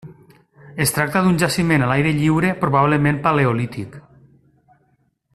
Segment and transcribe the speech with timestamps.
[0.85, 3.97] Es tracta d'un jaciment a l'aire lliure probablement paleolític.